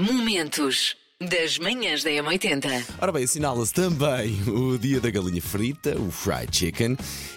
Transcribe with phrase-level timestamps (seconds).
[0.00, 2.86] Momentos das manhãs da M80.
[2.98, 6.96] Ora bem, assinala-se também o dia da galinha frita, o fried chicken,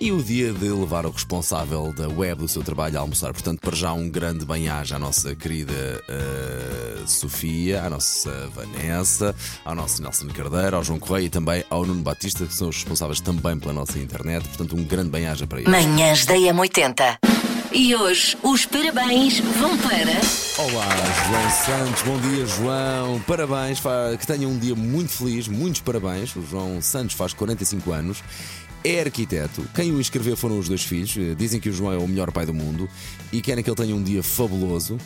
[0.00, 3.32] e o dia de levar o responsável da web do seu trabalho a almoçar.
[3.32, 9.34] Portanto, para já um grande bem-aja à nossa querida uh, Sofia, à nossa Vanessa,
[9.64, 12.76] ao nosso Nelson Cardeiro, ao João Correia e também ao Nuno Batista, que são os
[12.76, 14.46] responsáveis também pela nossa internet.
[14.46, 15.72] Portanto, um grande bem-aja para eles.
[15.72, 17.33] Manhãs da M80.
[17.76, 20.20] E hoje os parabéns vão para.
[20.58, 20.88] Olá,
[21.26, 23.20] João Santos, bom dia, João.
[23.26, 23.80] Parabéns,
[24.20, 26.36] que tenha um dia muito feliz, muitos parabéns.
[26.36, 28.22] O João Santos faz 45 anos.
[28.84, 29.66] É arquiteto.
[29.74, 31.16] Quem o inscreveu foram os dois filhos.
[31.16, 32.88] Eh, Dizem que o João é o melhor pai do mundo
[33.32, 34.96] e querem que ele tenha um dia fabuloso.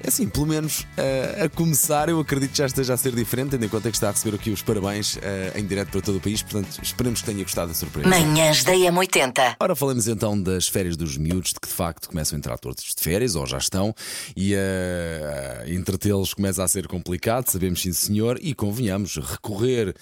[0.00, 3.50] É assim, pelo menos eh, a começar, eu acredito que já esteja a ser diferente,
[3.50, 6.18] tendo em conta que está a receber aqui os parabéns eh, em direto para todo
[6.18, 6.40] o país.
[6.40, 8.08] Portanto, esperemos que tenha gostado da surpresa.
[8.08, 9.56] Manhãs da M80.
[9.58, 12.84] Ora, falamos então das férias dos miúdos, de que de facto começam a entrar todos
[12.84, 13.92] de férias, ou já estão,
[14.36, 19.94] e uh, entretê-los começa a ser complicado, sabemos sim senhor, e convenhamos, recorrer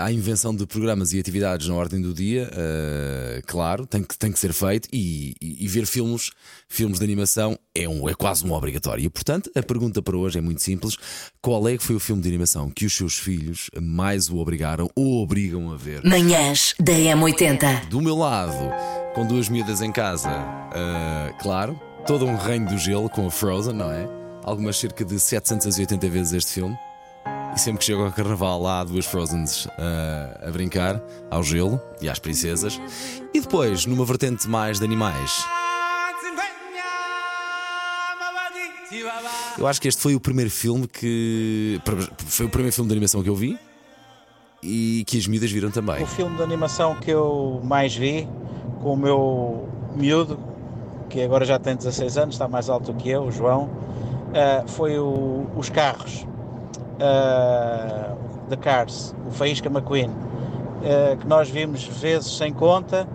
[0.00, 4.32] à invenção de programas e atividades na ordem do dia, uh, claro, tem que, tem
[4.32, 6.30] que ser feito, e, e- e ver filmes,
[6.68, 9.04] filmes de animação é, um, é quase um obrigatório.
[9.04, 10.96] E portanto, a pergunta para hoje é muito simples:
[11.40, 14.88] qual é que foi o filme de animação que os seus filhos mais o obrigaram
[14.94, 16.04] ou obrigam a ver?
[16.04, 17.88] Manhãs da M80.
[17.88, 18.70] Do meu lado,
[19.14, 23.74] com duas miúdas em casa, ah, claro, todo um reino do gelo com a Frozen,
[23.74, 24.08] não é?
[24.42, 26.76] Algumas cerca de 780 vezes este filme.
[27.54, 31.80] E sempre que chego ao carnaval lá há duas Frozens ah, a brincar ao gelo
[32.02, 32.78] e às princesas.
[33.32, 35.42] E depois, numa vertente mais de animais,
[39.58, 41.80] eu acho que este foi o primeiro filme que.
[42.26, 43.58] Foi o primeiro filme de animação que eu vi
[44.62, 46.02] e que as miúdas viram também.
[46.02, 48.26] O filme de animação que eu mais vi
[48.82, 50.38] com o meu miúdo,
[51.08, 53.70] que agora já tem 16 anos, está mais alto que eu, o João,
[54.34, 56.26] ah, foi o- Os Carros,
[57.00, 58.14] ah,
[58.48, 60.10] The Cars, o Faísca McQueen,
[60.84, 63.06] ah, que nós vimos vezes sem conta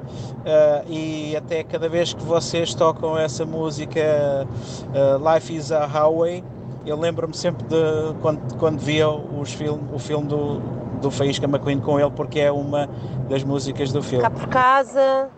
[0.46, 4.48] ah, e até cada vez que vocês tocam essa música
[4.96, 6.44] ah, Life is a Highway,
[6.86, 7.76] eu lembro-me sempre de
[8.22, 10.60] quando, quando via os film, o filme do,
[11.02, 12.90] do Faísca McQueen com ele, porque é uma
[13.30, 14.24] das músicas do filme.
[14.24, 15.30] Cá por casa,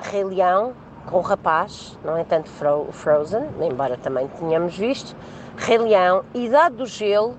[0.00, 0.72] Rei Leão,
[1.06, 5.16] com o rapaz, não é tanto Fro- Frozen, embora também tenhamos visto.
[5.56, 7.34] Rei Leão, Idade do Gelo,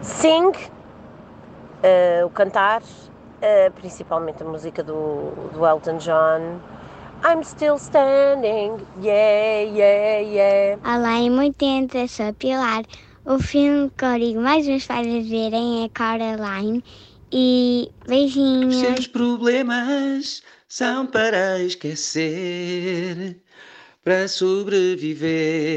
[0.00, 0.52] Sing,
[1.82, 2.82] eh, o cantar,
[3.40, 6.60] eh, principalmente a música do, do Elton John.
[7.24, 10.78] I'm still standing, yeah, yeah, yeah.
[10.84, 12.82] Olá, em 80, sou a Pilar.
[13.24, 16.82] O filme que eu digo mais pais a verem é Coraline.
[17.30, 18.74] E Os beijinhos.
[18.74, 23.40] seus problemas são para esquecer,
[24.04, 25.76] para sobreviver.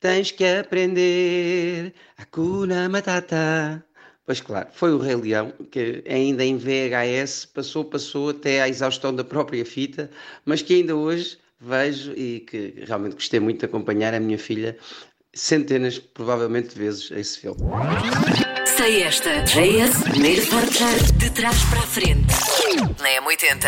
[0.00, 3.84] Tens que aprender Hakuna Matata.
[4.26, 9.14] Pois claro, foi o Rei Leão, que ainda em VHS passou, passou até à exaustão
[9.14, 10.10] da própria fita,
[10.46, 14.78] mas que ainda hoje vejo e que realmente gostei muito de acompanhar a minha filha
[15.34, 17.60] centenas, provavelmente, de vezes esse filme.
[18.76, 19.42] Sei esta.
[19.42, 22.34] JS, primeiro portar de trás para a frente.
[23.00, 23.66] Na M80.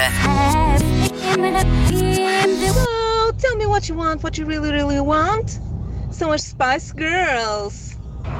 [2.88, 5.60] Oh, tell me what you want, what you really, really want.
[6.10, 7.85] São as Spice Girls.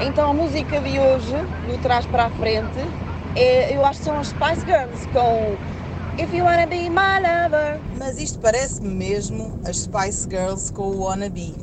[0.01, 1.35] Então a música de hoje,
[1.67, 2.79] do trás para a frente,
[3.35, 5.57] é, eu acho que são as Spice Girls com
[6.23, 7.81] If You Wanna Be My Lover.
[7.99, 11.55] Mas isto parece mesmo as Spice Girls com o Wannabe.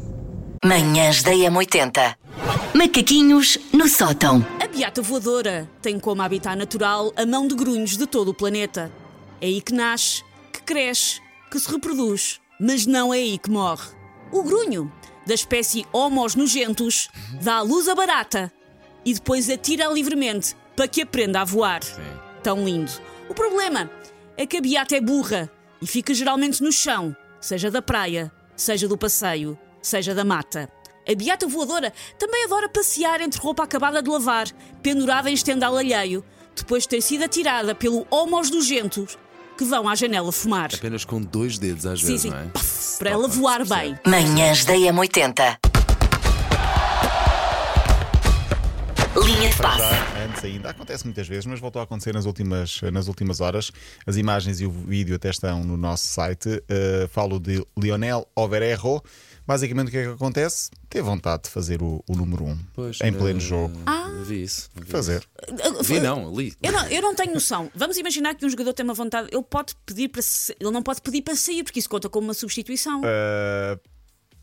[0.64, 2.16] Manhãs da M80.
[2.76, 4.46] Macaquinhos no sótão.
[4.64, 8.92] A beata voadora tem como habitat natural a mão de grunhos de todo o planeta.
[9.42, 11.20] É aí que nasce, que cresce,
[11.52, 13.90] que se reproduz, mas não é aí que morre.
[14.32, 14.92] O grunho,
[15.26, 17.10] da espécie Homos nojentos,
[17.42, 18.52] dá à luz a barata
[19.06, 21.82] e depois atira livremente para que aprenda a voar.
[22.42, 22.92] Tão lindo.
[23.30, 23.90] O problema
[24.38, 25.50] é que a beata é burra
[25.82, 30.70] e fica geralmente no chão, seja da praia, seja do passeio, seja da mata.
[31.08, 34.48] A beata voadora também adora passear entre roupa acabada de lavar,
[34.82, 36.24] pendurada em estendal alheio,
[36.56, 39.18] depois de ter sido atirada pelo homos nojentos
[39.58, 40.70] que vão à janela fumar.
[40.74, 42.44] Apenas com dois dedos às Sim, vezes, sim, não é?
[42.46, 43.98] paf, para ela voar bem.
[44.06, 45.73] Manhãs da M80.
[49.16, 49.78] Linha de passe.
[49.78, 53.72] já, antes ainda, acontece muitas vezes, mas voltou a acontecer nas últimas, nas últimas horas.
[54.08, 56.50] As imagens e o vídeo até estão no nosso site.
[56.50, 59.04] Uh, falo de Lionel Overerro.
[59.46, 60.72] Basicamente, o que é que acontece?
[60.90, 63.78] Ter vontade de fazer o, o número 1 um, Pois, em pleno eh, jogo.
[64.26, 64.70] Vi isso.
[64.74, 65.24] vi Fazer.
[65.48, 65.84] isso.
[65.84, 66.54] Vi não, li.
[66.64, 67.70] Eu não, eu não tenho noção.
[67.76, 69.28] Vamos imaginar que um jogador tem uma vontade.
[69.32, 70.22] Ele pode pedir para
[70.60, 73.02] ele não pode pedir para sair, porque isso conta como uma substituição.
[73.02, 73.80] Uh,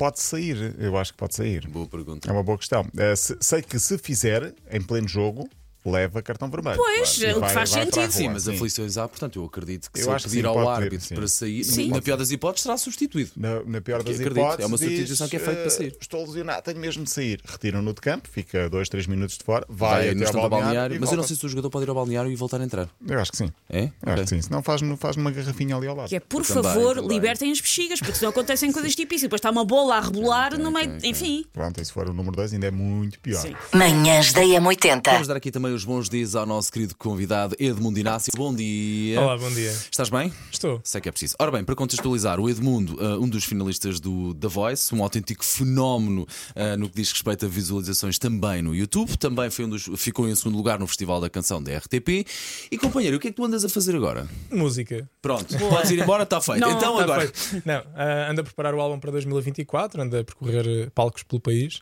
[0.00, 0.74] pode sair.
[0.78, 1.68] Eu acho que pode sair.
[1.68, 2.26] Boa pergunta.
[2.28, 2.86] É uma boa questão.
[2.96, 5.46] Eh, se- sei que se fizer em pleno jogo,
[5.84, 6.76] leva cartão vermelho.
[6.76, 7.30] Pois, Claro.
[7.30, 7.96] E o que faz a sentido.
[8.00, 8.54] rua, Sim, mas sim.
[8.54, 11.06] aflições há, portanto, eu acredito que Eu se acho que pedir sim, ao ter, árbitro
[11.06, 11.14] sim.
[11.14, 11.88] para sair, Sim.
[11.90, 13.30] na pior das hipóteses, será substituído.
[13.36, 15.70] Na, na pior das acredito, hipóteses, é uma diz, substituição que é feita para eh,
[15.70, 15.96] sair.
[16.00, 17.40] Estou lesionado, tenho mesmo de sair.
[17.44, 20.50] Retiram-no de campo, fica 2, 3 minutos de fora, vai, Vai até ao balneário.
[20.50, 21.28] balneário, mas eu não volta.
[21.28, 22.88] sei se o jogador pode ir ao balneário e voltar a entrar.
[23.06, 23.52] Eu acho que sim.
[23.68, 23.84] É?
[23.84, 24.42] Eu Acho que sim.
[24.42, 26.08] Senão faz, faz uma garrafinha ali ao lado.
[26.08, 27.10] Que é, por Também, favor, também.
[27.10, 29.24] libertem as bexigas, porque senão acontecem coisas tipo isso.
[29.24, 30.98] E depois está uma bola a rebolar no meio.
[31.02, 31.44] Enfim.
[31.52, 33.42] Pronto, e se for o número 2 ainda é muito pior.
[33.74, 35.02] Manhãs da M80.
[35.12, 38.32] Vamos dar aqui também os bons dias ao nosso querido convidado Edmundo Inácio.
[38.36, 39.20] Bom dia.
[39.20, 39.70] Olá, bom dia.
[39.70, 40.32] Estás bem?
[40.52, 40.80] Estou.
[40.84, 41.34] Sei que é preciso.
[41.38, 45.44] Ora bem, para contextualizar, o Edmundo, ah, um dos finalistas do The Voice, um autêntico
[45.44, 49.88] fenómeno ah, no que diz respeito a visualizações também no YouTube, também foi um dos,
[49.96, 52.26] ficou em segundo lugar no Festival da Canção da RTP.
[52.70, 54.28] E companheiro, o que é que tu andas a fazer agora?
[54.50, 55.08] Música.
[55.22, 56.60] Pronto, podes ir embora, está feito.
[56.60, 57.20] Não, então Tá agora.
[57.32, 57.62] feito.
[57.66, 61.40] Não, ah, ando a preparar o álbum para 2024, ando a percorrer eh, palcos pelo
[61.40, 61.80] país.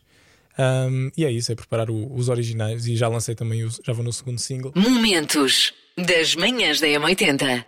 [0.61, 2.85] Ahm, e é isso, é preparar o- os originais.
[2.85, 4.73] E já lancei também, o- já vou no segundo single.
[4.75, 7.65] Momentos das manhãs da M80.